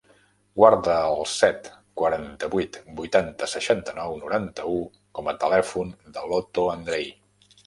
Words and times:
Guarda 0.59 0.93
el 1.09 1.19
set, 1.33 1.67
quaranta-vuit, 2.01 2.79
vuitanta, 3.01 3.51
seixanta-nou, 3.53 4.17
noranta-u 4.23 4.81
com 5.19 5.31
a 5.31 5.37
telèfon 5.45 5.95
de 6.19 6.25
l'Oto 6.33 6.67
Andrei. 6.79 7.09